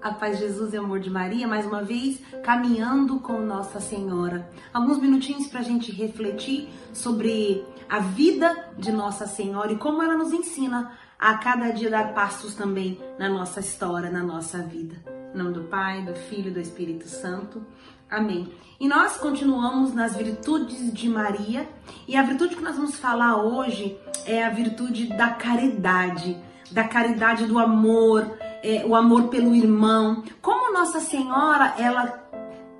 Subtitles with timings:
[0.00, 4.48] A paz de Jesus e amor de Maria, mais uma vez caminhando com Nossa Senhora.
[4.72, 10.16] Alguns minutinhos para a gente refletir sobre a vida de Nossa Senhora e como ela
[10.16, 14.94] nos ensina a cada dia dar passos também na nossa história, na nossa vida.
[15.34, 17.66] Em nome do Pai, do Filho e do Espírito Santo.
[18.08, 18.52] Amém.
[18.78, 21.68] E nós continuamos nas virtudes de Maria
[22.06, 26.36] e a virtude que nós vamos falar hoje é a virtude da caridade,
[26.70, 30.22] da caridade do amor é, o amor pelo irmão.
[30.40, 32.06] Como Nossa Senhora, ela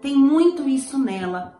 [0.00, 1.58] tem muito isso nela,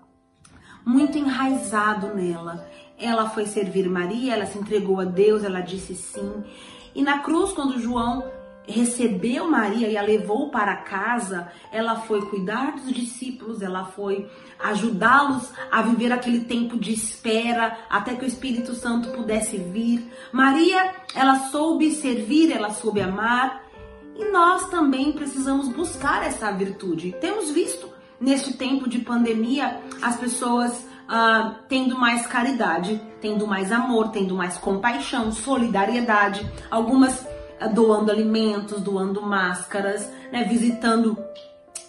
[0.85, 2.69] muito enraizado nela.
[2.99, 6.45] Ela foi servir Maria, ela se entregou a Deus, ela disse sim.
[6.95, 8.25] E na cruz, quando João
[8.69, 15.51] recebeu Maria e a levou para casa, ela foi cuidar dos discípulos, ela foi ajudá-los
[15.71, 20.13] a viver aquele tempo de espera até que o Espírito Santo pudesse vir.
[20.31, 23.68] Maria, ela soube servir, ela soube amar,
[24.19, 27.15] e nós também precisamos buscar essa virtude.
[27.21, 27.89] Temos visto
[28.21, 30.73] neste tempo de pandemia as pessoas
[31.09, 38.81] uh, tendo mais caridade, tendo mais amor, tendo mais compaixão, solidariedade, algumas uh, doando alimentos,
[38.81, 41.17] doando máscaras, né, visitando,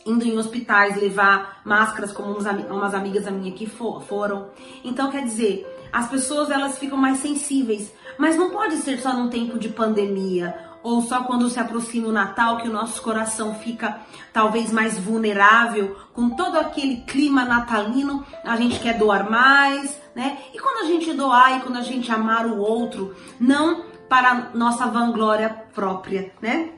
[0.05, 4.49] indo em hospitais levar máscaras, como uns, umas amigas a minha que for, foram.
[4.83, 9.29] Então, quer dizer, as pessoas elas ficam mais sensíveis, mas não pode ser só num
[9.29, 13.99] tempo de pandemia ou só quando se aproxima o Natal que o nosso coração fica
[14.31, 20.37] talvez mais vulnerável, com todo aquele clima natalino, a gente quer doar mais, né?
[20.53, 24.87] E quando a gente doar e quando a gente amar o outro, não para nossa
[24.87, 26.71] vanglória própria, né?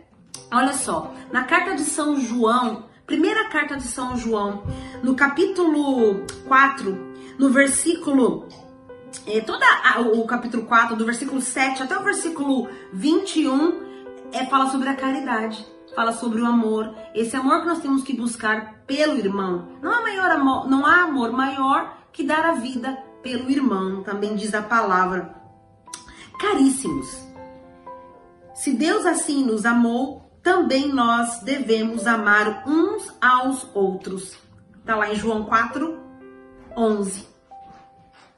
[0.51, 4.63] Olha só, na carta de São João, primeira carta de São João,
[5.03, 8.47] no capítulo 4, no versículo
[9.27, 13.90] é, toda a, o capítulo 4, do versículo 7 até o versículo 21,
[14.31, 15.65] é fala sobre a caridade,
[15.95, 19.67] fala sobre o amor, esse amor que nós temos que buscar pelo irmão.
[19.81, 24.35] Não há maior amor, não há amor maior que dar a vida pelo irmão, também
[24.35, 25.35] diz a palavra.
[26.39, 27.31] Caríssimos,
[28.53, 34.37] se Deus assim nos amou, também nós devemos amar uns aos outros.
[34.85, 35.99] Tá lá em João 4,
[36.75, 37.27] 11.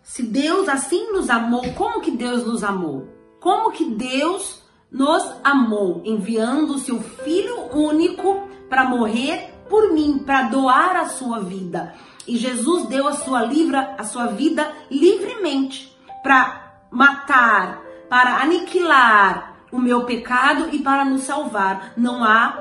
[0.01, 3.07] Se Deus assim nos amou, como que Deus nos amou?
[3.39, 4.62] Como que Deus
[4.93, 11.39] nos amou, enviando o seu Filho único para morrer por mim, para doar a sua
[11.39, 11.95] vida.
[12.27, 19.79] E Jesus deu a sua livra, a sua vida livremente para matar, para aniquilar o
[19.79, 21.93] meu pecado e para nos salvar.
[21.97, 22.57] Não há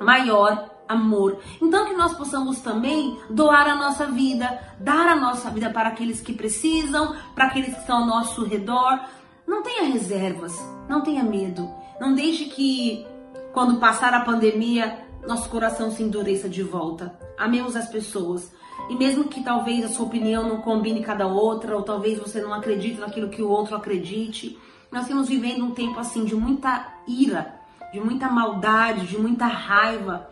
[0.00, 1.40] maior amor.
[1.60, 6.20] Então que nós possamos também doar a nossa vida, dar a nossa vida para aqueles
[6.20, 9.00] que precisam, para aqueles que estão ao nosso redor,
[9.46, 10.54] não tenha reservas,
[10.88, 11.70] não tenha medo.
[12.00, 13.06] Não deixe que,
[13.52, 17.18] quando passar a pandemia, nosso coração se endureça de volta.
[17.38, 18.52] Amemos as pessoas.
[18.88, 22.52] E mesmo que talvez a sua opinião não combine cada outra, ou talvez você não
[22.52, 24.58] acredite naquilo que o outro acredite,
[24.90, 27.60] nós estamos vivendo um tempo assim de muita ira,
[27.92, 30.28] de muita maldade, de muita raiva,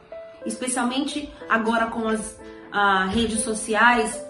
[0.46, 2.38] especialmente agora com as
[2.70, 4.24] ah, redes sociais.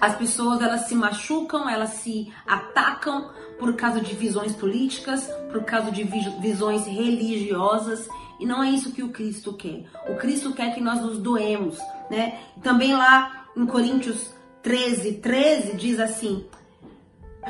[0.00, 5.90] As pessoas elas se machucam, elas se atacam por causa de visões políticas, por causa
[5.90, 8.08] de visões religiosas,
[8.38, 9.84] e não é isso que o Cristo quer.
[10.08, 11.78] O Cristo quer que nós nos doemos,
[12.10, 12.38] né?
[12.62, 14.30] Também lá em Coríntios
[14.62, 16.46] 13, 13 diz assim: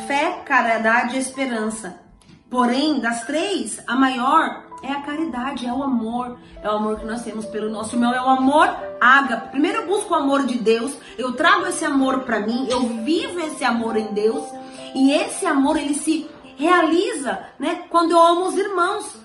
[0.07, 2.01] fé, caridade e esperança.
[2.51, 6.37] Porém, das três, a maior é a caridade, é o amor.
[6.61, 8.69] É o amor que nós temos pelo nosso irmão, é o amor
[9.01, 9.51] ágape.
[9.51, 13.41] Primeiro eu busco o amor de Deus, eu trago esse amor para mim, eu vivo
[13.41, 14.45] esse amor em Deus.
[14.95, 19.17] E esse amor ele se realiza, né, quando eu amo os irmãos.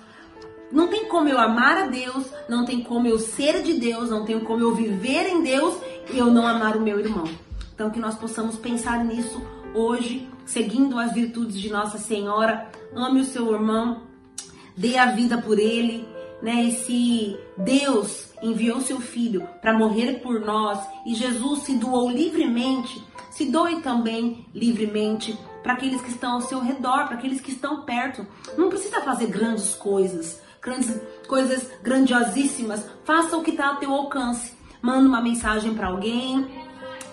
[0.72, 4.26] Não tem como eu amar a Deus, não tem como eu ser de Deus, não
[4.26, 5.76] tem como eu viver em Deus
[6.12, 7.26] e eu não amar o meu irmão.
[7.74, 9.42] Então que nós possamos pensar nisso
[9.74, 12.70] hoje, seguindo as virtudes de Nossa Senhora.
[12.96, 14.04] Ame o seu irmão,
[14.76, 16.08] dê a vida por ele,
[16.46, 16.66] né?
[16.66, 23.04] E se Deus enviou seu filho para morrer por nós e Jesus se doou livremente,
[23.32, 27.82] se doe também livremente para aqueles que estão ao seu redor, para aqueles que estão
[27.82, 28.28] perto.
[28.56, 32.86] Não precisa fazer grandes coisas, grandes coisas grandiosíssimas.
[33.04, 34.54] Faça o que está ao teu alcance.
[34.84, 36.46] Manda uma mensagem para alguém,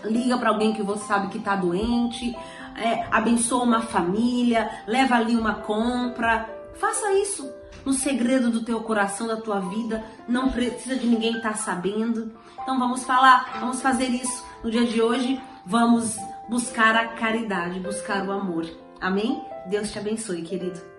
[0.05, 2.37] liga para alguém que você sabe que está doente,
[2.77, 6.47] é, abençoa uma família, leva ali uma compra.
[6.75, 10.05] Faça isso no segredo do teu coração, da tua vida.
[10.29, 12.33] Não precisa de ninguém estar tá sabendo.
[12.63, 15.41] Então vamos falar, vamos fazer isso no dia de hoje.
[15.65, 16.17] Vamos
[16.49, 18.69] buscar a caridade, buscar o amor.
[19.01, 19.43] Amém?
[19.69, 20.92] Deus te abençoe, querido.